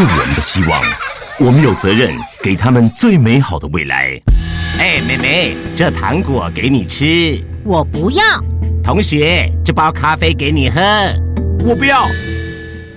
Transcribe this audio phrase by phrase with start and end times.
[0.00, 0.82] 是我们的希望，
[1.38, 4.18] 我们有责任给他们最美好的未来。
[4.78, 7.38] 哎，妹妹，这糖果给你吃。
[7.64, 8.24] 我不要。
[8.82, 10.80] 同学，这包咖啡给你喝。
[11.66, 12.08] 我不要。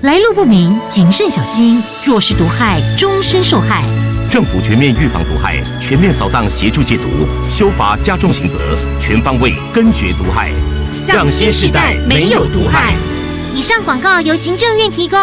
[0.04, 1.84] 来路不明，谨慎小心。
[2.06, 3.84] 若是毒害，终身受害。
[4.32, 7.04] 政府全面预防毒害，全面扫荡协助戒毒，
[7.50, 10.52] 修法加重刑责，全方位根绝毒害，
[11.06, 12.94] 让新时代没有毒害。
[13.54, 15.20] 以上广告由行政院提供。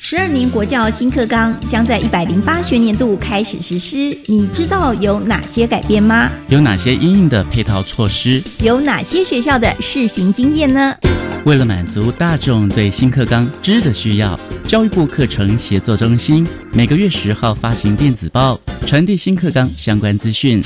[0.00, 6.30] 十二年国教新课纲将在一百零八学年度开始实施，你知道有哪些改变吗？
[6.48, 8.40] 有哪些应应的配套措施？
[8.62, 10.94] 有哪些学校的试行经验呢？
[11.44, 20.62] 为了满足大众对新课纲知的需要，教育部课程协作中心每个月十号发行电子报，传递新课纲相关资讯。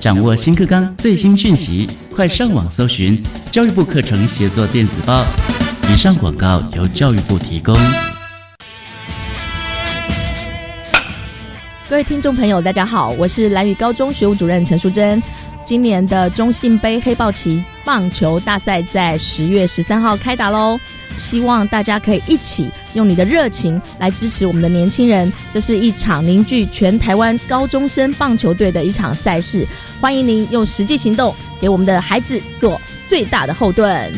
[0.00, 3.16] 掌握新课纲最新讯息，快上网搜寻
[3.52, 5.24] 教育部课程协作电子报。
[5.92, 7.76] 以上广告由教育部提供。
[11.92, 15.22] 各位听众朋友，大家好，我是蓝屿高中学务主任陈淑贞。
[15.62, 20.80] 今年的中信杯黑豹旗棒球大赛在十月十三号开打喽，
[21.18, 25.30] 希望大家可以一起用你的热情来支持我们的年轻人。
[25.52, 29.68] 这是一场凝聚全台湾高中生棒球队的一场赛事，
[30.00, 34.10] 欢迎您用实际行动给我们的孩子做最大的后盾。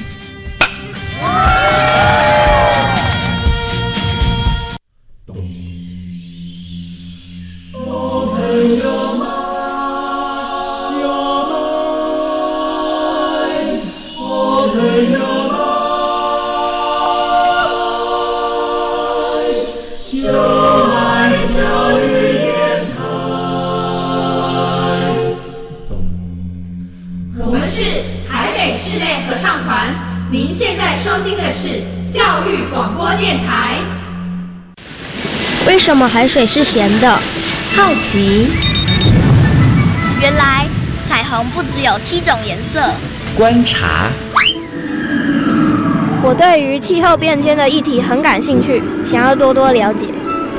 [35.66, 37.10] 为什么海水是咸的？
[37.74, 38.48] 好奇。
[40.20, 40.66] 原来
[41.08, 42.80] 彩虹不只有七种颜色。
[43.36, 44.08] 观察。
[46.22, 50.06] 我对于气候变迁的议题很感兴趣，想要多多了解。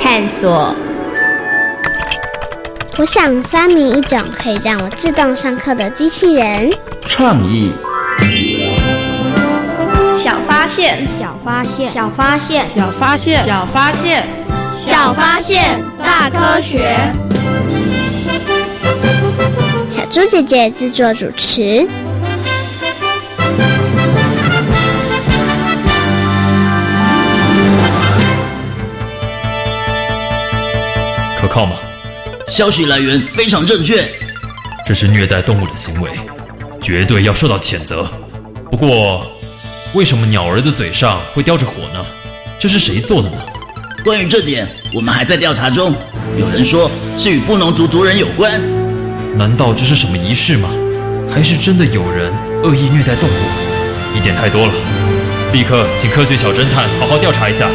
[0.01, 0.75] 探索。
[2.97, 6.69] 我想发明一种可以让我自动上课的机器人。
[7.07, 7.71] 创意。
[10.17, 14.27] 小发现，小发现，小发现，小发现，小发现。
[14.77, 16.97] 小发现，大科学。
[19.89, 21.87] 小猪姐姐制作主持。
[31.39, 31.75] 可靠吗？
[32.47, 34.03] 消息来源非常正确。
[34.85, 36.11] 这是虐待动物的行为，
[36.85, 38.07] 绝对要受到谴责。
[38.69, 39.25] 不过，
[39.95, 42.05] 为什么鸟儿的嘴上会叼着火呢？
[42.59, 43.37] 这是谁做的呢？
[44.03, 45.95] 关于这点，我们还在调查中。
[46.37, 48.61] 有人说是与布农族族人有关，
[49.35, 50.69] 难道这是什么仪式吗？
[51.33, 52.31] 还是真的有人
[52.61, 54.15] 恶意虐待动物？
[54.15, 54.73] 疑点太多了，
[55.53, 57.67] 立刻请科学小侦探好好调查一下。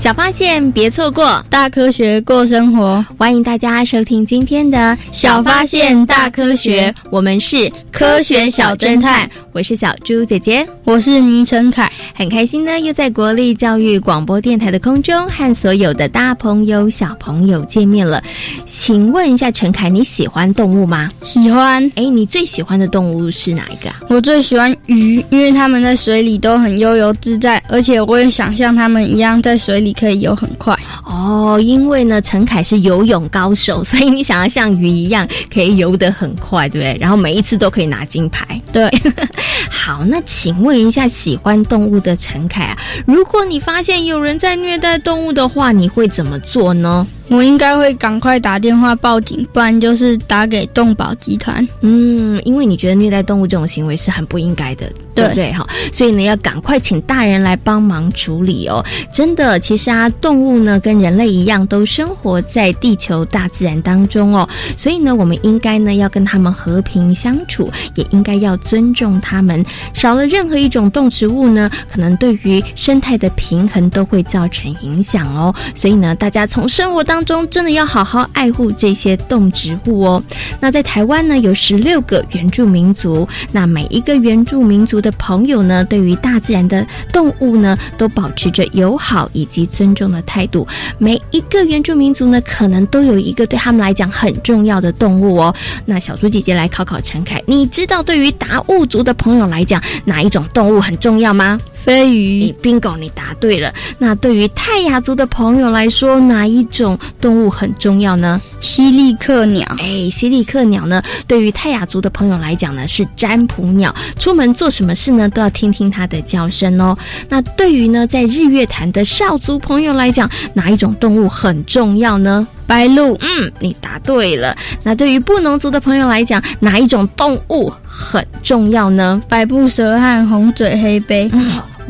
[0.00, 1.44] 小发现，别错过。
[1.50, 3.04] 大科学过生活。
[3.18, 9.28] 欢迎大家收听今天的小发现大科学，我们是科学小侦探。
[9.52, 18.22] 我是小猪姐姐，我是倪晨凯，很开心呢，又在国立教育广播电台的空中和所有的大朋友、小朋友见面了。
[18.64, 21.10] 请问一下，陈凯，你喜欢动物吗？
[21.24, 21.84] 喜欢。
[21.96, 23.90] 哎，你最喜欢的动物是哪一个？
[24.08, 30.76] 我最喜欢鱼，因为它们在水里都很悠游自在，而且我也想像它们一样在水里可以游很快。
[31.20, 36.96] 哦，因为呢，陈凯是游泳高手，所以你想要像鱼一样可以游得很快，对不对？
[36.98, 38.60] 然后每一次都可以拿金牌。
[38.72, 38.88] 对。
[39.90, 47.04] 好，那请问一下，喜欢动物的陈凯啊，如果你发现有人在虐待动物的话，你会怎么做呢？
[47.26, 51.66] 我应该会赶快打电话报警，不然就是打给动保集团。
[51.80, 55.52] 嗯，因为你觉得虐待动物这种行为是很不应该的，对不对？
[55.52, 58.84] 哈，所以呢，要赶快请大人来帮忙处理哦。
[59.12, 64.48] 真的，其实啊，动物呢跟人类一样，都生活在地球大自然当中哦。
[64.76, 69.64] 所以呢，我们应该呢要跟他们和平相处，也应该要尊重他们。
[69.92, 75.54] 少了任何一种动植物呢，可能对于生态的平衡都会造成影响哦。
[75.74, 80.22] 所以呢，大家从生活当中，真的要好好爱护这些动植物哦。
[80.60, 90.66] 那在台湾呢，有十六个原住民族，那每一个原住民族的朋友呢，对于大自然的动物呢，都保持着友好以及尊重的态度。
[90.98, 95.54] 每一个原住民族呢，可能都有一个对他们来讲很重要的动物哦。
[95.84, 101.58] 那小猪姐姐来考考陈凯，你知道对于达悟族的朋友来讲，哪一种动物很重要吗？
[101.74, 103.72] 飞鱼，bingo，你答对了。
[103.98, 108.40] 那对于泰雅族的朋友来说，哪一种动物很重要呢？
[108.60, 109.66] 犀利克鸟。
[109.78, 111.02] 哎，犀利克鸟呢？
[111.26, 113.94] 对于泰雅族的朋友来讲呢，是占卜鸟。
[114.18, 116.96] 出门做什么事呢，都要听听它的叫声哦。
[117.30, 122.46] 那对于呢，在日月潭的少族朋友来讲，哪一种动物很重要呢？
[122.70, 123.16] 白鹭。
[123.20, 124.56] 嗯，你答对了。
[124.84, 129.20] 那对于布农族的朋友来讲，哪一种动物很重要呢？
[129.28, 131.28] 白布蛇和红嘴黑背。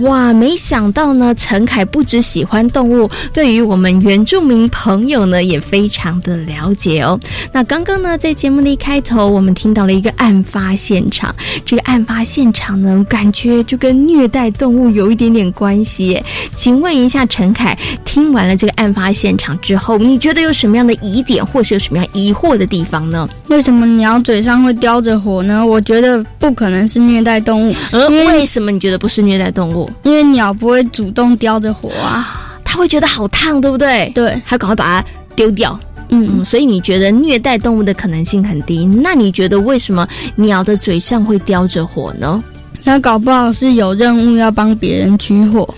[0.00, 7.18] 哇，没想到呢，陈凯不只喜欢动物，对于我们原住民朋友呢也非常的了解哦。
[7.52, 16.22] 那刚刚呢，在节目的一开头，我们听到了一个案发现场，这个案发现场呢，感觉就跟虐待动物有一点点关系。
[16.56, 23.28] 请问一下，陈凯，听完了这个案发现场之后，你觉得有什么样的疑点，或是有什么样疑惑的地方呢？
[23.48, 25.64] 为什么鸟嘴上会叼着火呢？
[25.64, 27.74] 我觉得不可能是虐待动物。
[27.90, 29.89] 呃，为什么你觉得不是虐待动物？
[30.02, 34.10] 因为鸟不会主动叼着火啊，它会觉得好烫，对不对？
[34.14, 35.78] 对，还赶快把它丢掉。
[36.10, 38.84] 嗯，所以你觉得虐待动物的可能性很低？
[38.84, 42.42] 那你觉得为什么鸟的嘴上会叼着火呢？
[42.82, 45.68] 那搞不好是有任务要帮别人取火。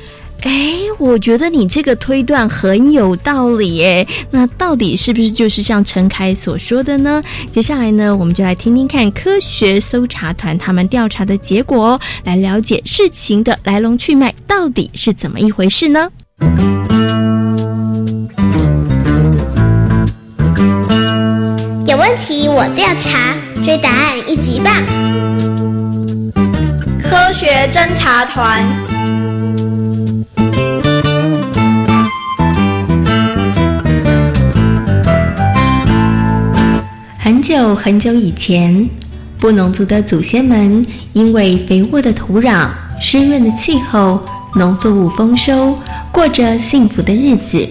[0.43, 4.07] 哎，我觉得你这个推断很有道理耶。
[4.31, 7.23] 那到底是不是就是像陈凯所说的呢？
[7.53, 16.11] 接下来呢，我们就来听听看科学搜查团他们调查的结果哦，来了解事情的来龙去脉到底是怎么一回事呢？
[21.87, 24.75] 有问题我调查，追答案一级棒！
[27.01, 28.92] 科学侦查团。
[37.63, 38.91] 久很久以前，
[39.39, 42.69] 布农族的祖先们因为肥沃的土壤、
[43.01, 44.21] 湿润的气候、
[44.57, 45.79] 农作物丰收，
[46.11, 47.65] 过着幸福的日子。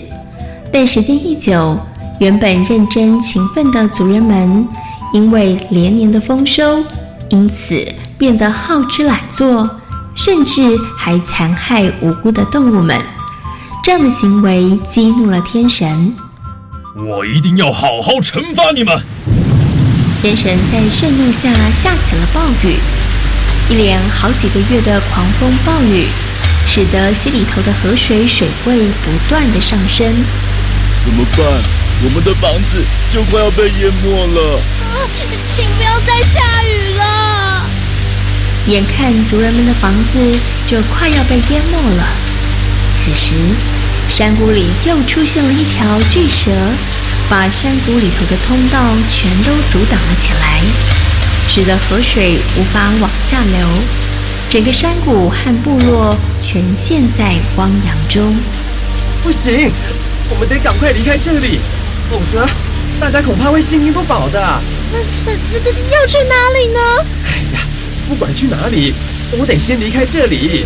[0.71, 1.77] 但时间一久，
[2.21, 4.65] 原本认真勤奋的族人们，
[5.11, 6.81] 因为连年的丰收，
[7.27, 7.85] 因此
[8.17, 9.69] 变得好吃懒做，
[10.15, 12.97] 甚至还残害无辜的动物们。
[13.83, 16.15] 这样的行为激怒了天神。
[17.09, 19.01] 我一定要好好惩罚你们！
[20.21, 22.77] 天神在盛怒下下起了暴雨，
[23.71, 26.05] 一连好几个月的狂风暴雨，
[26.67, 30.13] 使得溪里头的河水水位不断的上升。
[31.03, 31.43] 怎么办？
[32.03, 34.59] 我们的房子就快要被淹没了！
[34.83, 35.09] 啊，
[35.49, 37.65] 请不要再下雨了！
[38.67, 40.19] 眼看族人们的房子
[40.67, 42.05] 就快要被淹没了，
[43.03, 43.33] 此时
[44.07, 46.51] 山谷里又出现了一条巨蛇。
[47.31, 48.77] 把山谷里头的通道
[49.09, 50.59] 全都阻挡了起来，
[51.47, 53.67] 使得河水无法往下流，
[54.49, 58.35] 整个山谷和部落全陷在汪洋中。
[59.23, 59.71] 不行，
[60.29, 61.59] 我们得赶快离开这里，
[62.09, 62.45] 否则
[62.99, 64.61] 大家恐怕会性命不保的。
[64.91, 66.79] 那那那要去哪里呢？
[67.27, 67.61] 哎呀，
[68.09, 68.93] 不管去哪里，
[69.39, 70.65] 我得先离开这里。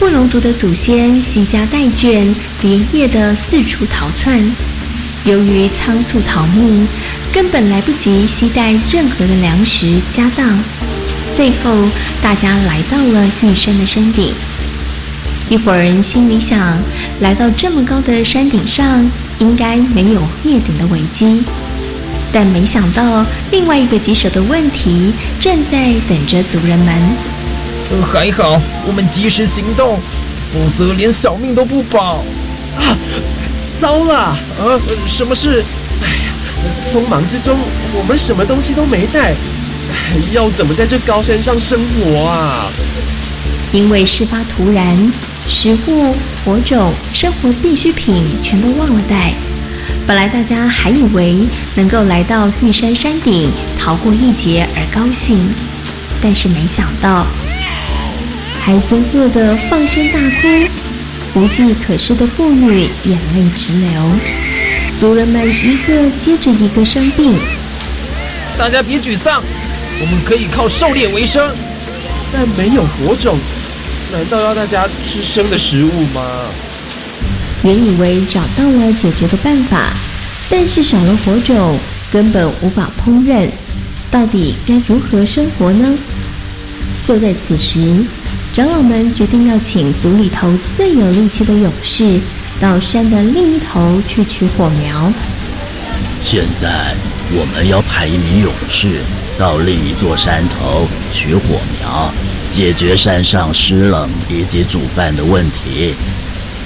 [0.00, 4.44] 布隆族的祖先携家带眷，连夜的四处逃窜。
[5.24, 6.86] 由于仓促逃命，
[7.32, 10.58] 根本来不及携带任何的粮食家当，
[11.34, 11.88] 最后
[12.22, 14.34] 大家来到了玉山的山顶。
[15.48, 16.78] 一伙人心里想，
[17.20, 21.42] 来到这么高的山顶上，应该没有灭顶的危机。
[22.30, 26.94] 但没想到，另外一个棘手的问题正在等着族人们。
[28.12, 29.98] 还好，我们及时行动，
[30.52, 32.22] 否则连小命都不保。
[32.76, 32.98] 啊！
[33.80, 34.36] 糟了！
[34.58, 35.62] 呃，什么事？
[36.02, 36.32] 哎呀，
[36.90, 37.56] 匆忙之中，
[37.94, 39.34] 我们什么东西都没带，
[40.32, 42.66] 要怎么在这高山上生活啊？
[43.72, 45.12] 因为事发突然，
[45.48, 46.14] 食物、
[46.44, 49.32] 火种、生活必需品全都忘了带。
[50.06, 51.36] 本来大家还以为
[51.74, 55.38] 能够来到玉山山顶逃过一劫而高兴，
[56.22, 57.26] 但是没想到，
[58.60, 60.83] 孩子饿得放声大哭。
[61.34, 63.90] 无计可施的妇女眼泪直流，
[65.00, 67.34] 族人们一个接着一个生病。
[68.56, 69.42] 大家别沮丧，
[70.00, 71.52] 我们可以靠狩猎为生，
[72.32, 73.36] 但没有火种，
[74.12, 76.22] 难道要大家吃生的食物吗？
[77.64, 79.88] 原以为找到了解决的办法，
[80.48, 81.76] 但是少了火种，
[82.12, 83.48] 根本无法烹饪，
[84.08, 85.98] 到底该如何生活呢？
[87.04, 88.04] 就在此时，
[88.54, 92.20] 长老们决定要请族里头最有力气的勇士
[92.60, 95.12] 到山的另一头去取火苗。
[96.22, 96.94] 现在
[97.32, 99.00] 我们要派一名勇士
[99.36, 102.14] 到另一座山头取火苗，
[102.52, 105.92] 解决山上湿冷以及煮饭的问题。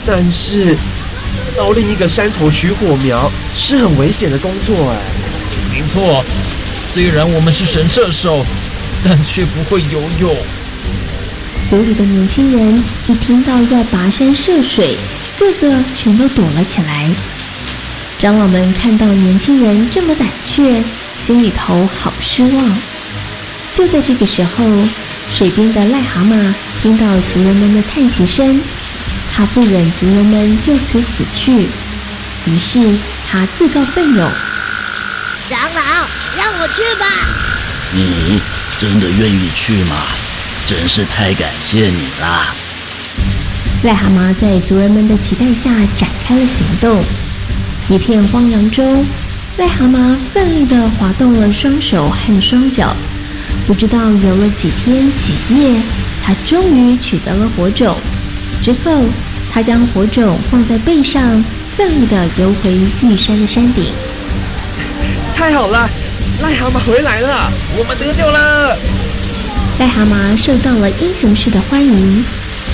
[0.05, 0.77] 但是
[1.57, 4.99] 到另一个山头取火苗是很危险的工作哎。
[5.73, 6.23] 没错，
[6.75, 8.45] 虽然我们是神射手。
[9.05, 10.37] 但却不会游泳。
[11.69, 14.97] 族里的年轻人一听到要跋山涉水，
[15.39, 17.11] 个个全都躲了起来。
[18.19, 20.83] 长老们看到年轻人这么胆怯，
[21.15, 22.79] 心里头好失望。
[23.75, 24.65] 就在这个时候，
[25.31, 28.59] 水边的癞蛤蟆听到族人们的叹息声，
[29.31, 31.69] 他不忍族人们就此死去，
[32.47, 32.81] 于是
[33.31, 34.17] 他自告奋勇
[35.51, 35.83] ：“长老，
[36.35, 37.07] 让我去吧。”
[37.93, 38.41] 你。
[38.81, 39.97] 真的愿意去吗？
[40.69, 42.53] 真是太感谢你啦！
[43.83, 47.03] 癞蛤蟆在族人们的期待下展开了行动。
[47.89, 49.03] 一片荒凉中，
[49.57, 52.95] 癞蛤蟆奋力地滑动了双手和双脚。
[53.67, 55.81] 不知道游了几天几夜，
[56.23, 57.97] 它终于取得了火种。
[58.63, 59.05] 之后，
[59.51, 61.43] 它将火种放在背上，
[61.79, 63.87] 奋力地游回玉山的山顶。
[65.35, 65.89] 太好了！
[66.43, 68.77] 癞蛤蟆回来了，我们得救了！
[69.79, 72.25] 癞蛤蟆受到了英雄式的欢迎，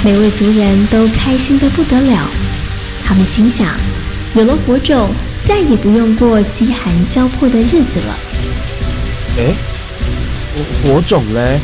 [0.02, 2.26] 每位族人都开心得不得了。
[3.04, 3.68] 他们心想，
[4.34, 5.10] 有了火种，
[5.46, 8.18] 再也不用过饥寒交迫的日子了。
[9.36, 9.54] 哎，
[10.82, 11.60] 火种嘞？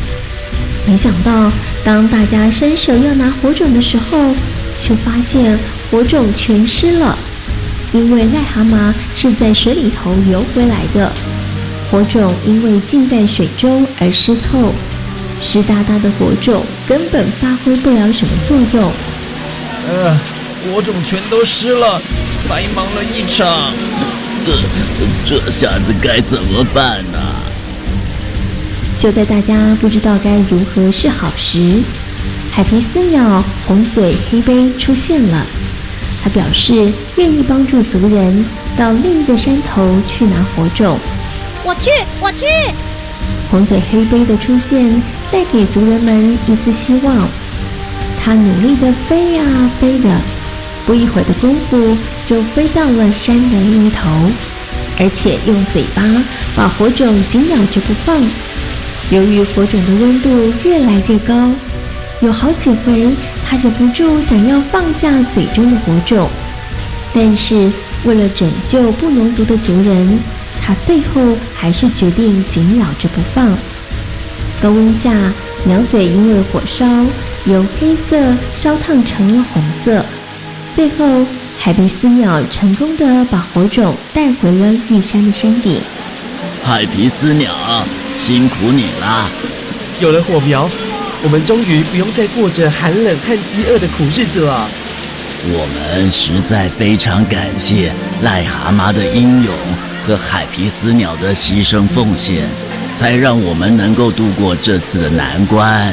[0.87, 1.51] 没想到，
[1.83, 4.35] 当大家伸手要拿火种的时候，
[4.83, 5.59] 却发现
[5.91, 7.17] 火种全湿了，
[7.95, 11.11] 因为癞蛤蟆是在水里头游回来的。
[11.91, 14.73] 火种因为浸在水中而湿透，
[15.41, 18.93] 湿哒哒的火种根本发挥不了什么作用。
[19.89, 20.17] 呃，
[20.63, 22.01] 火种全都湿了，
[22.49, 23.73] 白忙了一场。
[24.45, 24.53] 这
[25.27, 27.19] 这下子该怎么办呢？
[28.99, 31.81] 就在大家不知道该如何是好时，
[32.53, 35.47] 海皮斯鸟红嘴黑背出现了。
[36.23, 38.45] 他表示愿意帮助族人
[38.77, 40.99] 到另一个山头去拿火种。
[41.65, 42.45] 我去，我去！
[43.51, 47.29] 红嘴黑背的出现带给族人们一丝希望。
[48.23, 49.43] 他努力的飞呀
[49.81, 50.21] 飞的，
[50.87, 51.97] 不一会儿的功夫
[52.27, 54.09] 就飞到了山的另一头，
[54.99, 56.03] 而且用嘴巴
[56.55, 58.17] 把火种紧咬着不放。
[59.11, 61.51] 由于火种的温度越来越高，
[62.21, 63.09] 有好几回
[63.47, 66.29] 他忍不住想要放下嘴中的火种，
[67.15, 67.73] 但是
[68.05, 70.19] 为了拯救不农族的族人。
[70.63, 73.49] 他最后还是决定紧咬着不放。
[74.63, 75.11] 高温下，
[75.65, 76.85] 鸟嘴因为火烧，
[77.47, 78.21] 由黑色
[78.61, 80.05] 烧烫成了红色。
[80.77, 81.27] 最后，
[81.59, 85.81] 海皮斯鸟成功的把火种带回了玉山的山顶。
[86.63, 87.55] 海皮斯鸟，
[88.19, 89.31] 辛苦你啦！
[89.99, 90.69] 有了火苗，
[91.23, 94.69] 我们终于不用再过着寒冷和饥饿的苦日子了。
[95.45, 97.91] 我们实在非常感谢
[98.23, 99.55] 癞蛤蟆的英勇。
[100.07, 102.49] 和海皮斯鸟的牺牲奉献，
[102.97, 105.93] 才让我们能够度过这次的难关。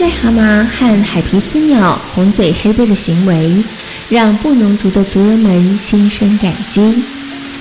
[0.00, 3.62] 癞蛤蟆和海皮斯鸟红嘴黑背的行为，
[4.08, 7.02] 让布农族的族人们心生感激。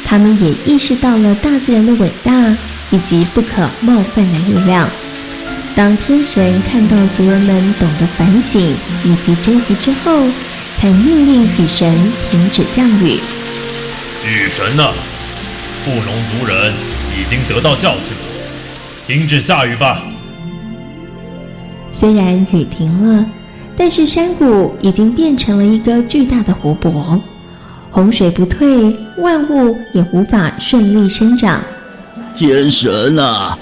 [0.05, 2.31] 他们也意识到了大自然的伟大
[2.91, 4.87] 以及不可冒犯的力量。
[5.75, 8.61] 当天神看到族人们懂得反省
[9.03, 10.21] 以及珍惜之后，
[10.77, 13.19] 才命令雨神停止降雨。
[14.25, 14.83] 雨神呢？
[15.83, 16.73] 布农族人
[17.17, 20.03] 已经得到教训了，停止下雨吧。
[21.91, 23.25] 虽然雨停了，
[23.77, 27.21] 但是山谷已经变成了一个巨大的湖泊，
[27.89, 31.61] 洪水不退，万物也无法顺利生长。
[32.35, 33.57] 天神啊，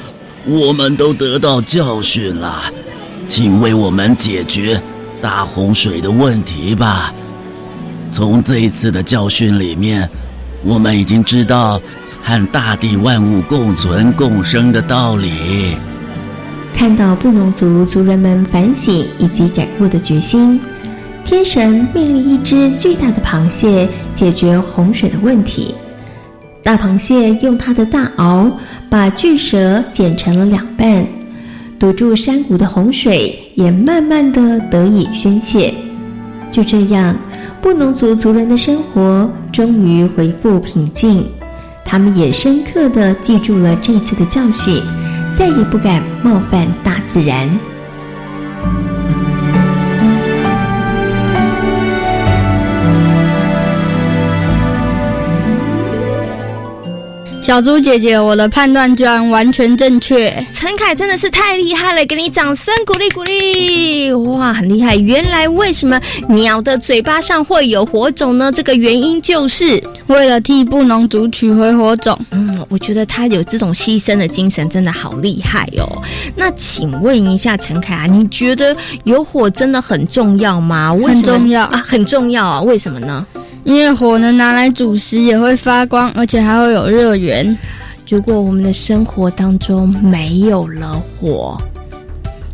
[0.47, 2.63] 我们都得到教训了，
[3.27, 4.81] 请为我们解决
[5.21, 7.13] 大洪水的问题吧。
[8.09, 10.09] 从这一次的教训里面。
[10.65, 11.77] 我们已经知道
[12.23, 15.75] 和大地万物共存共生的道理。
[16.73, 20.59] 看到布农族族人们反省以及改过的决心，
[21.23, 25.75] 天神命令一只巨大的螃蟹解决洪水的问题。
[26.63, 28.51] 大螃蟹用它的大螯
[28.89, 31.05] 把巨蛇剪成了两半，
[31.77, 35.73] 堵住山谷的洪水也慢慢的得以宣泄。
[36.49, 37.15] 就这样，
[37.61, 39.29] 布农族族人的生活。
[39.51, 41.23] 终于恢复平静。
[41.93, 44.81] 他们也深刻的记住了这次的教训，
[45.35, 47.47] 再也不敢冒犯大自然。
[57.43, 60.33] 小猪姐姐，我的判断居然完全正确。
[60.49, 64.13] 陈凯真的是太厉害了，给你掌声鼓励鼓励！
[64.13, 64.95] 哇，很厉害！
[64.95, 68.49] 原来为什么鸟的嘴巴上会有火种呢？
[68.49, 72.17] 这个原因就是为了替布农族取回火种。
[72.31, 76.01] 嗯，我觉得他有这种牺牲的精神，真的好厉害哦。
[76.37, 78.73] 那请问一下陈凯啊，你觉得
[79.03, 80.95] 有火真的很重要吗？
[81.05, 82.61] 很重要啊，很重要啊！
[82.61, 83.27] 为什么呢？
[83.63, 87.57] 因为火能拿来煮食，也会发光，而且还会有热源。
[88.09, 91.57] 如果我们的生活当中没有了火，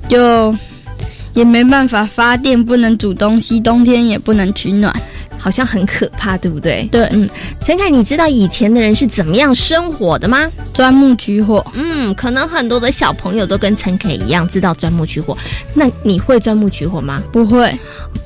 [0.08, 0.56] 就
[1.34, 4.94] 也没办法发电，不能煮东西，冬天也不能取暖。
[5.40, 6.88] 好像很可怕，对不对？
[6.92, 7.28] 对，嗯，
[7.64, 10.52] 陈凯，你知道以前的人是怎么样生火的吗？
[10.74, 11.66] 钻木取火。
[11.74, 15.38] 嗯，可能很多的小朋友都跟陈凯一样知道钻木取火。
[15.74, 17.24] 那你会钻木取火吗？
[17.32, 17.74] 不会，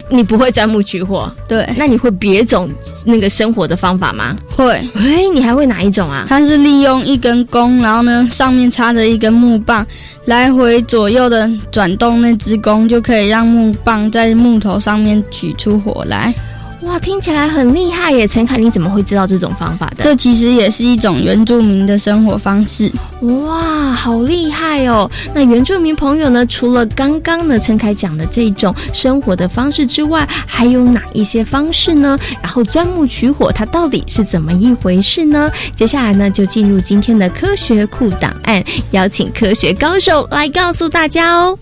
[0.09, 1.31] 你不会钻木取火。
[1.47, 2.69] 对，那你会别种
[3.05, 4.35] 那个生火的方法吗？
[4.49, 4.71] 会。
[4.95, 6.25] 哎，你还会哪一种啊？
[6.27, 9.85] 它是利用一根弓，然后呢上面插着一根木棒，
[10.25, 16.33] 来回左右的转动那只弓，就可以让木棒在木头上面取出火来。
[16.83, 18.27] 哇，听起来很厉害耶！
[18.27, 20.03] 陈凯，你怎么会知道这种方法的？
[20.03, 22.91] 这其实也是一种原住民的生活方式。
[23.21, 25.09] 哇，好厉害哦！
[25.33, 26.45] 那原住民朋友呢？
[26.45, 32.19] 除了刚刚呢陈凯讲的这种生活的方式之外，还有哪一些方式呢？
[32.41, 35.49] 然后钻木取火，它到底是怎么一回事呢？
[35.75, 38.61] 接下来呢，就进入今天的科学库档案，
[38.91, 41.57] 邀请科学高手来告诉大家哦。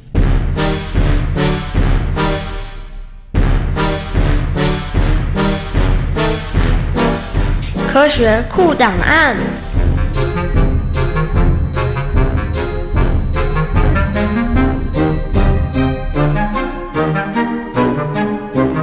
[8.01, 9.38] 科学库档案。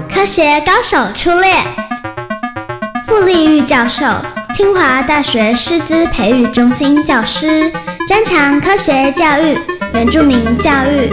[0.09, 1.53] 科学高手出列。
[3.09, 4.07] 傅立玉教授，
[4.55, 7.73] 清华大学师资培育中心教师，
[8.07, 9.59] 专长科学教育、
[9.95, 11.13] 原住民教育。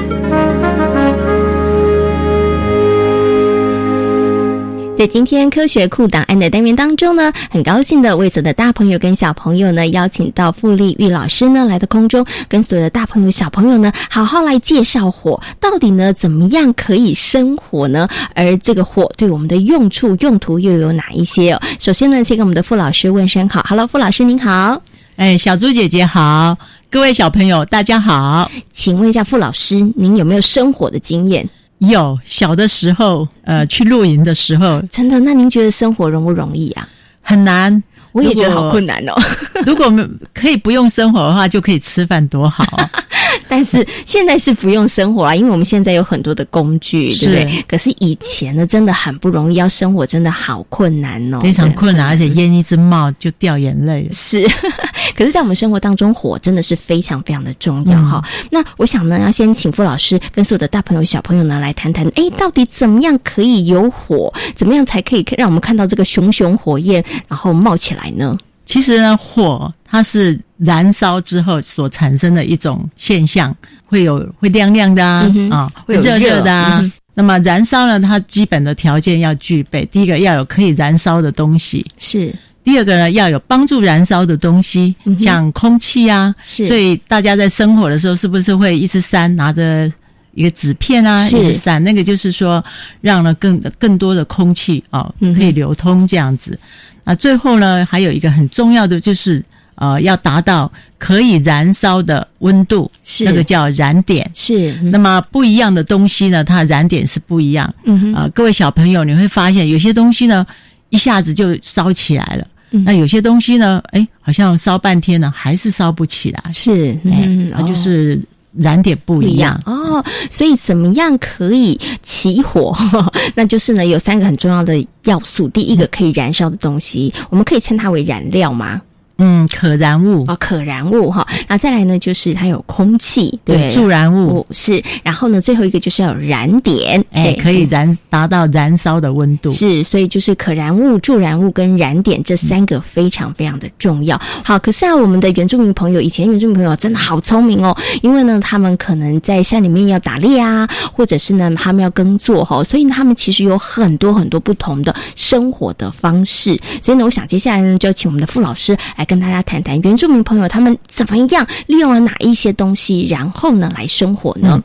[4.98, 18.08] 在今天科学库档案的单元当中呢，很高兴的为所有的大朋友跟小朋友呢，邀请到傅立玉老师呢来到空中，跟所有的大朋友小朋友呢，好好来介绍火到底呢怎么样可以生火呢？
[18.34, 21.62] 而这个火对我们的用处用途又有哪一些哦？
[21.78, 24.82] 首先呢，先跟我们的傅老师问声好，Hello，傅老师您好，
[25.17, 26.58] 哎，小猪姐姐好，
[26.89, 31.48] 各位小朋友大家好，请问一下傅老师，您有没有生火的经验？
[31.80, 35.20] 有小的时候，呃，去露营的时候，真的。
[35.20, 36.88] 那您觉得生活容不容易啊？
[37.22, 39.14] 很难，我也觉得好困难哦。
[39.66, 42.90] 如果我们可以不用生活的话，就可以吃饭，多好啊！
[43.48, 47.63] 但是现在是不用生火啊，因为我们现在有很多的工具，对不对？
[47.67, 54.08] 可是以前呢，真的很不容易，要生火真的好困难哦，非常困难，而且烟一直冒就掉眼泪。
[54.12, 54.45] 是，
[55.15, 58.24] 可是，在我们生活当中，火真的是非常非常的重要哈。
[58.50, 64.34] 那我想呢，要先请傅老师跟所有的大朋友小朋友呢来谈谈，哎，到底怎么样可以有火？
[64.56, 68.38] 怎么样才可以让我们看到这个熊熊火焰然后冒起来呢？
[68.65, 73.55] 其实呢，火它是燃烧之后所产生的一种现象，
[73.86, 76.84] 会有会亮亮的啊，啊，会热热的啊。
[77.13, 82.29] 那么燃烧呢，它基本的条件要具备：第一个要有可以燃烧的东西，是；
[82.62, 86.36] 第二个呢，要有帮助燃烧的东西，像空气啊。
[86.43, 86.67] 是。
[86.67, 89.89] 所以大家在生火的时候，是不是会一直扇拿着
[90.34, 91.81] 一个纸片啊，一直扇？
[91.81, 92.62] 那个就是说，
[92.99, 96.60] 让了更更多的空气啊，可以流通这样子。
[97.05, 99.41] 啊，最后呢，还有一个很重要的就是，
[99.76, 104.30] 呃，要达到可以燃烧的温度，是那个叫燃点。
[104.34, 107.74] 是，那么不一样的东西呢，它燃点是不一样。
[107.84, 110.46] 嗯哼，啊，各位小朋友，你会发现有些东西呢，
[110.90, 112.48] 一下子就烧起来了。
[112.72, 116.42] 嗯，那有些东西呢，哎，好像烧半天呢，还是烧不起来。
[116.54, 118.22] 是，嗯，那就是。
[118.58, 122.74] 燃点不一样哦，所以怎么样可以起火？
[123.36, 125.50] 那就是呢，有三个很重要的要素。
[125.50, 128.82] 第一个可以燃烧的东西，我们可以称它为燃料吗？
[129.17, 131.25] 嗯，可燃物哦，可燃物哈。
[131.47, 134.84] 那再来呢，就是它有空气，对，助燃物是。
[135.04, 139.54] 然后呢，最后一个就是要有燃点，哎，可以燃达到燃烧的温度。
[139.54, 144.19] 是，所以就是可燃物、助燃物跟燃点这三个非常非常的重要。
[144.43, 156.60] 好，可是啊，我们的原住民朋友，以前原住民朋友真的好聪明哦，因为呢，他们可能在山里面要打猎啊，或者是呢，他们要耕作哈，所以他们其实有很多很多不同的生活的方式。
[156.82, 159.05] 所以呢，我想接下来呢，就请我们的傅老师来。
[159.06, 164.62] 跟大家谈谈原住民朋友他们怎么样利用了哪一些东西，然后呢来生活呢？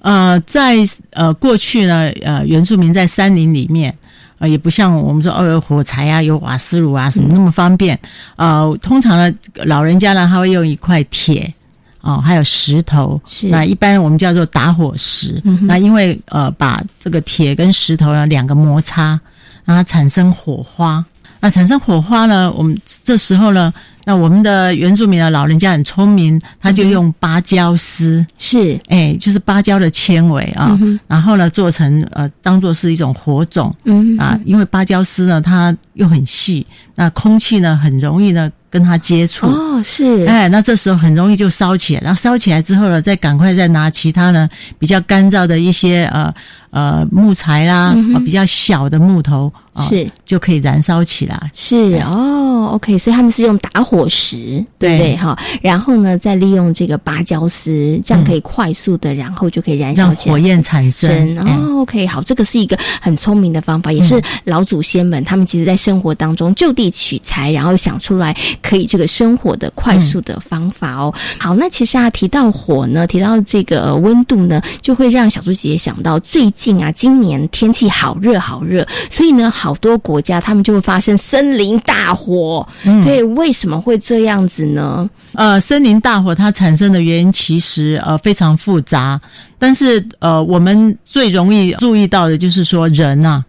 [0.00, 0.76] 呃，在
[1.10, 3.92] 呃过去呢，呃原住民在山林里面，
[4.38, 7.98] 呃也不像我们说哦有火柴啊，有瓦斯炉啊什么那么方便。
[8.36, 11.52] 呃，通常呢老人家呢他会用一块铁
[12.00, 15.42] 哦，还有石头，是那一般我们叫做打火石。
[15.62, 19.20] 那因为呃把这个铁跟石头呢两个摩擦，
[19.64, 21.04] 让它产生火花。
[21.40, 22.52] 那产生火花呢？
[22.52, 23.72] 我们这时候呢，
[24.04, 44.48] 那我们的原住民的老人家很聪明，他就用芭蕉丝，是，哎，就是芭蕉的纤维啊，然后呢，做成呃，当做是一种火种，嗯啊，因为芭蕉丝呢，它又很细，那空气呢，很容易呢跟它接触，哦，是，哎，那这时候很容易就烧起来，然后烧起来之后呢，再赶快再拿其他呢
[44.78, 46.34] 比较干燥的一些呃。
[46.70, 49.50] 呃，木材啦，比较小的木头
[49.88, 51.50] 是就可以燃烧起来。
[51.54, 55.16] 是哦，OK，所以他们是用打火石，对不对？
[55.16, 61.38] 哈，然后呢，再利用这个芭蕉丝，这样可以快速的，然后就可以燃烧起来，火焰产生。
[61.38, 71.14] 哦，OK，好，这个是一个很聪明的方法，也是老祖先们他们其实在生活当中就地取材，然后想出来可以这个生火的快速的方法哦。
[71.38, 76.52] 好，那其实啊，提到火呢，提到这个温度呢，就会让小猪姐姐想到最。
[76.58, 82.66] 近啊，今年天气好热好热，所以呢，好多国家他们就会发生森林大火。
[83.04, 85.08] 对，为什么会这样子呢？
[85.34, 89.20] 呃，森林大火它产生的原因其实呃非常复杂，
[89.58, 93.44] 但是呃，我们最容易注意到的就是说人呐，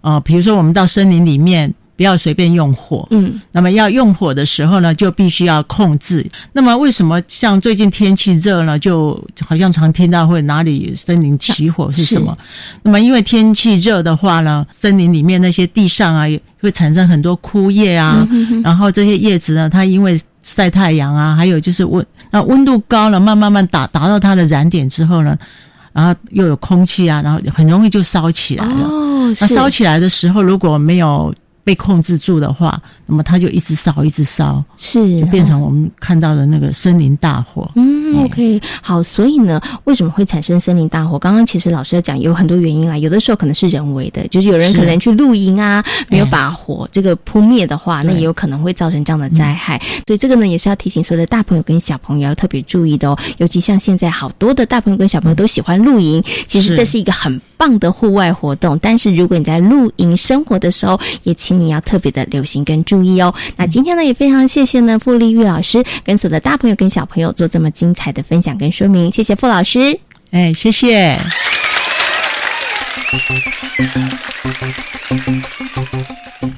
[0.00, 1.72] 呃，比如说我们到森林里面。
[1.96, 6.24] 不要随便用火，嗯，那么要用火的时候呢，就必须要控制。
[6.52, 8.78] 那么为什么像最近天气热呢？
[8.78, 12.34] 就好像常听到会哪里森林起火是什么？
[12.82, 16.24] 那么因为天气热的话呢，森林里面那些地上啊
[16.60, 25.38] 会产生很多枯叶啊，嗯然后这些叶子呢，它因为晒太阳啊，还有就是温，那温度高了，慢慢慢达达到它的燃点之后呢，
[25.92, 28.86] 然后又有空气啊，然后很容易就烧起来了。
[28.88, 37.68] 哦，那烧起来的时候如果没有被控制住的话，那么它就一直烧，一直烧，是就变成我们看到的那个森林大火。
[37.74, 41.18] 嗯，OK，好，所以呢，为什么会产生森林大火？
[41.18, 49.80] 刚刚其实老师要讲有很多原因啦，有的时候可能是人为的，就是有人可能去露营啊，没有把火这个扑灭的话，那也有可能会造成这样的灾害。
[50.06, 53.18] 所以这个呢，也是要提醒所有的大朋友跟小朋友要特别注意的哦。
[53.38, 58.78] 尤其像现在好多的大朋友跟小朋友都喜欢露营，其实这是一个很棒的户外活动。
[58.80, 63.34] 但是如果你在露营生活的时候，也请你要特别的留心跟注意哦。
[63.56, 69.98] 那今天呢，也非常谢谢呢，傅丽玉老师跟所有的大朋友跟小朋友做这么精彩的分享跟说明，谢谢傅老师。
[70.30, 71.18] 哎，谢谢。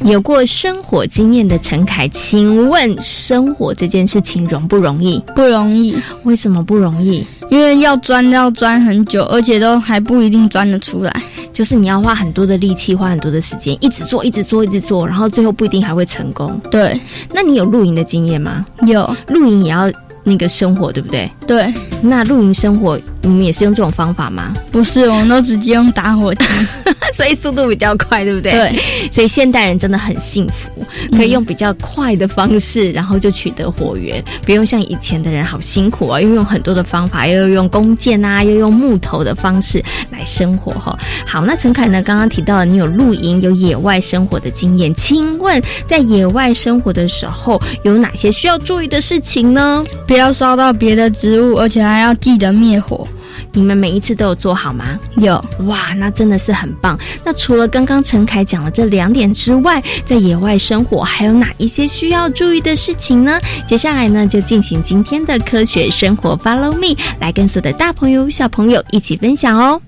[0.04, 5.20] 有过生活经验的陈凯，请问生活这件事情容不容易？
[5.34, 5.96] 不容易。
[6.22, 7.26] 为什么不容易？
[7.50, 11.12] 因为要钻要钻很久，而且都还不一定钻得出来。
[11.56, 16.60] 就是你要花很多的力气，花很多的时间，一直做，一直做，一直做，然后最后不一定还会成功。
[16.70, 17.00] 对。
[17.32, 18.62] 那你有露营的经验吗？
[18.86, 19.16] 有。
[19.28, 19.90] 露营也要
[20.22, 21.30] 那个生活，对不对？
[21.46, 21.72] 对。
[22.02, 23.00] 那露营生活。
[23.22, 24.52] 你们也是用这种方法吗？
[24.70, 26.44] 不是，我们都直接用打火机，
[27.16, 28.52] 所以速度比较快，对不对？
[28.52, 28.82] 对。
[29.10, 30.84] 所以现代人真的很幸福，
[31.16, 40.98] 可以用比较快的方式，然后就取得火源，不用像以前的人好辛苦啊，又用很多的方法，又用弓箭啊，又用木头的方式来生活哈。
[41.24, 42.02] 好，那陈凯呢？
[42.02, 49.82] 刚刚提到了你有露营、有野外生活的经验，请问在野外生活的时候有哪些需要注意的事情呢？
[50.06, 53.08] 不要烧到别的植物，而且还要记得灭火。
[53.56, 54.84] 你们每一次都有做好吗？
[55.16, 56.98] 有哇，那真的是很棒。
[57.24, 63.40] 那除了刚刚陈凯讲了这两点之外，在野外生活还有哪一些需要注意的事情呢？
[63.66, 69.80] 接下来呢，就进行今天的科学生活，Follow me，来跟所有的大朋友、小朋友一起分享哦。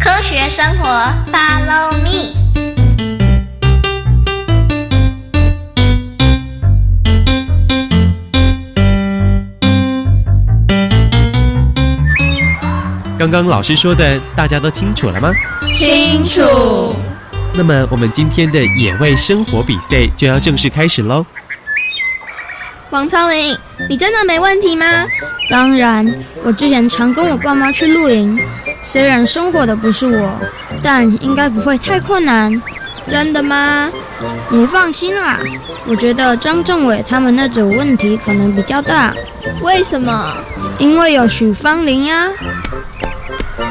[0.00, 0.88] 科学生活
[1.32, 2.37] ，Follow me。
[13.18, 15.32] 刚刚老师说的，大家都清楚了吗？
[15.74, 16.94] 清楚。
[17.52, 21.26] 那么，我们今天的野外生活比赛就要正式开始喽。
[22.90, 23.58] 王超明，
[23.90, 24.86] 你真的没问题吗？
[25.50, 26.06] 当然，
[26.44, 28.40] 我之前常跟我爸妈去露营，
[28.82, 30.30] 虽然生火的不是我，
[30.80, 32.62] 但应该不会太困难。
[33.08, 33.90] 真的吗？
[34.48, 35.40] 你放心啦，
[35.86, 39.12] 我觉得张政伟他们那组问题可能比较大。
[39.62, 40.36] 为什么？
[40.78, 42.28] 因为有许芳玲呀。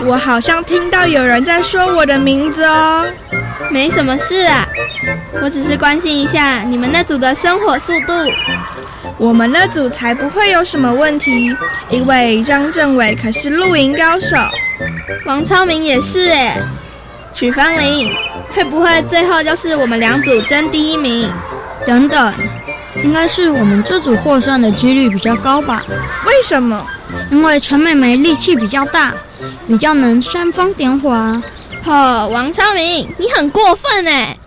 [0.06, 3.06] 我好像听到有人在说我的名字哦。
[3.70, 4.66] 没什么事啊，
[5.42, 8.14] 我只是关心一下你们那组的生活速度。
[9.18, 11.56] 我们那组才不会有什么问题，
[11.90, 14.38] 因为张政伟可是露营高手，
[15.26, 16.58] 王超明也是哎。
[17.34, 18.10] 许芳玲，
[18.56, 21.30] 会不会最后就是我们两组争第一名？
[21.86, 22.34] 等等，
[23.04, 25.84] 应该是我们这组获胜的几率比较高吧？
[26.26, 26.86] 为什么？
[27.32, 29.14] 因为陈美美力气比较大，
[29.68, 31.42] 比较能煽风点火啊。
[31.86, 34.38] 哦，王超明，你很过分哎！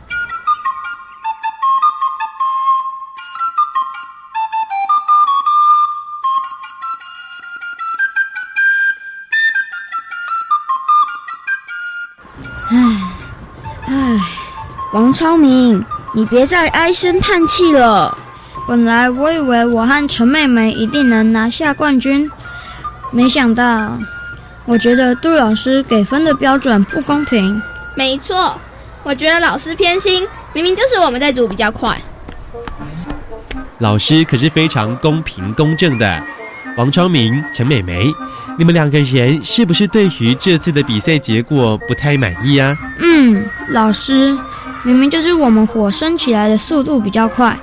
[14.92, 15.82] 王超明，
[16.14, 18.16] 你别再唉声叹气了。
[18.66, 22.30] 本来我以为我和陈妹妹一定能拿下冠军，
[23.12, 23.96] 没想到，
[24.70, 27.60] 我觉得杜老师给分的标准不公平。
[27.96, 28.56] 没错，
[29.02, 32.00] 我觉得老师偏心，明明就是我们在组比较快。
[33.78, 36.22] 老师可是非常公平公正的。
[36.76, 38.08] 王昌明、陈美梅，
[38.56, 42.76] 你们两个人是不是对于这次的比赛结果不太满意啊？
[43.00, 44.38] 嗯，老师。
[44.84, 47.58] 明明就是我们火升起来的速度比较快，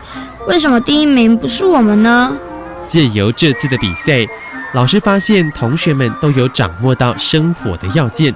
[0.45, 2.37] 为什么第一名不是我们呢？
[2.85, 4.27] 借由这次的比赛，
[4.73, 8.33] 老师发现同学们都有掌握到生火的要件，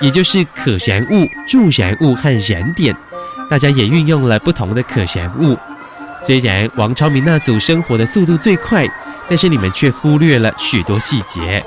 [0.00, 2.94] 也就是可燃物、助燃物和燃点。
[3.48, 5.56] 大家也运用了不同的可燃物。
[6.22, 8.86] 虽然王超明那组生火的速度最快，
[9.28, 11.64] 但是你们却忽略了许多细节。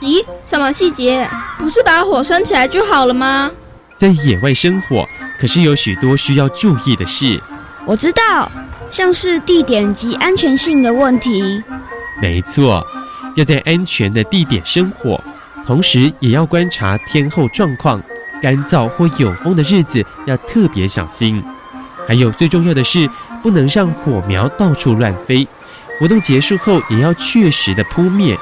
[0.00, 1.28] 咦，什么细节？
[1.58, 3.50] 不是把火升起来就好了吗？
[3.98, 5.06] 在野外生火。
[5.38, 7.38] 可是有许多需要注意的事，
[7.84, 8.50] 我知道，
[8.90, 11.62] 像是地点及安全性的问题。
[12.22, 12.82] 没错，
[13.36, 15.22] 要在安全的地点生火，
[15.64, 18.02] 同时也要观察天候状况，
[18.42, 21.42] 干燥或有风的日子要特别小心。
[22.08, 23.08] 还有最重要的是，
[23.42, 25.46] 不能让火苗到处乱飞。
[25.98, 28.36] 活动结束后也要确实的扑灭，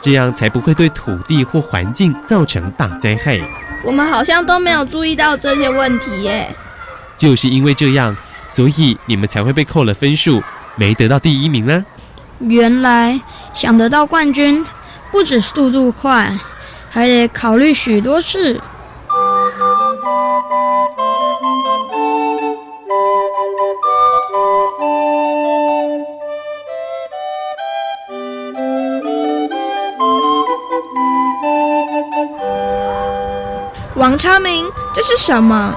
[0.00, 3.38] 这样才不会对土地或环境造成大灾害。
[3.84, 6.54] 我们好像都没有注意到这些问题耶。
[7.16, 8.16] 就是因为这样，
[8.48, 10.42] 所以你们才会被扣了分数，
[10.76, 11.84] 没得到第一名呢。
[12.38, 13.20] 原来
[13.54, 14.64] 想得到冠军，
[15.10, 16.30] 不止速度快，
[16.90, 18.60] 还得考虑许多事。
[33.96, 35.74] 王昌明，这是什么？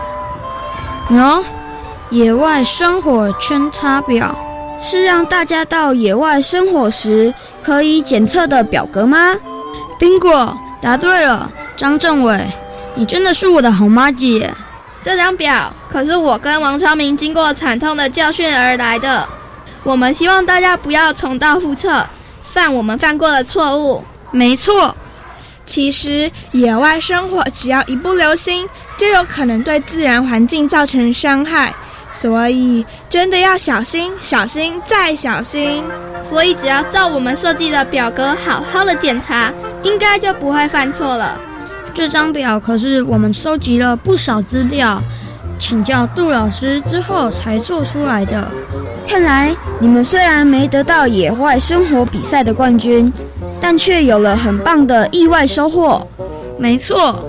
[1.09, 1.41] 喏，
[2.09, 4.36] 野外生火圈插表，
[4.79, 9.35] 是让大家到野外生火时可以检测的表格吗？
[9.99, 11.51] 宾果，答对了。
[11.75, 12.47] 张政委，
[12.95, 14.51] 你真的是我的好妈姐。
[15.01, 19.27] 这张表可是我跟王超明经过惨痛的教训而来的。
[19.83, 22.05] 我们希望大家不要重蹈覆辙，
[22.43, 24.03] 犯我们犯过的错误。
[24.31, 24.95] 没错。
[25.65, 31.73] 其实，野外生火只要一不留心，就有可能对自然环境造成伤害，
[32.19, 35.83] 所以真的要小心、小心再小心。
[36.19, 39.53] 所以，只要照我们设计的表格好好的检查，
[39.83, 41.39] 应该就不会犯错了。
[41.93, 44.99] 这张表可是我们收集了不少资料，
[45.59, 48.47] 请教杜老师之后才做出来的。
[49.07, 53.13] 看来，你们虽然没得到野外生活比赛的冠军。
[53.59, 56.07] 但却有了很棒的意外收获，
[56.59, 57.26] 没错。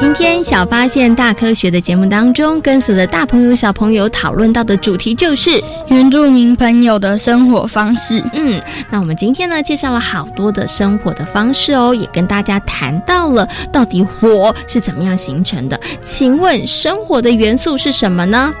[0.00, 8.24] 今天小发现大科学的节目当中，跟所有的大朋友小朋友讨论到的主题就是原住民朋友的生活方式。
[8.32, 8.58] 嗯，
[8.90, 15.78] 那我们今天呢介绍了好多的生活的方式哦，也跟大家谈到了到底火是怎么样形成的。
[16.02, 18.54] 请问生活的元素是什么呢？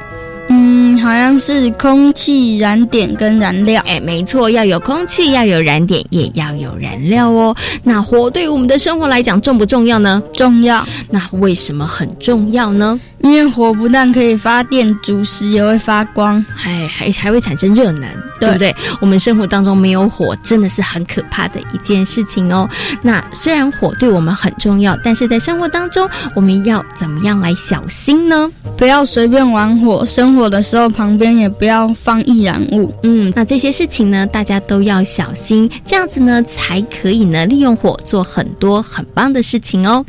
[0.52, 3.80] 嗯，好像是空气、燃点跟燃料。
[3.86, 7.54] 哎，没错，要有空气，要有燃点，也要有燃料哦。
[7.84, 10.20] 那火对于我们的生活来讲重不重要呢？
[10.32, 10.84] 重要。
[11.08, 12.98] 那为什么很重要呢？
[13.22, 18.08] 因为火不但可以发电，煮食也会发光，还还还会产生热能，
[18.40, 18.74] 对不对？
[19.00, 22.68] 我们生活当中没有火，真的是很可怕的一件事情哦。
[23.02, 28.50] 那虽然火对我们很重要，但是在生活当中，我们要怎么样来小心呢？
[28.76, 32.94] 不要随便玩火，生火的时候旁边也不要放易燃物。
[33.02, 40.04] 嗯，那这些事情呢，大家都要小心，这样子呢，才可以呢，利用火做很多很棒的事情哦。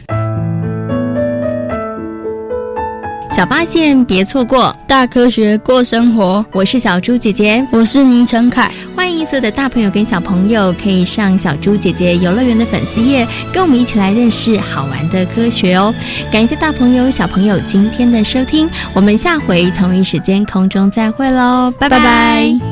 [3.36, 6.46] 小八线别错过，大科学过生活。
[6.52, 8.70] 我是小猪姐姐，我是倪晨凯。
[8.94, 15.94] 欢迎所有的大朋友跟小朋友可以上小猪姐姐游乐园的粉丝页，跟我们一起来认识好玩的科学哦。
[16.30, 22.71] 感谢大朋友小朋友今天的收听，我们下回同一时间空中再会喽，拜拜拜。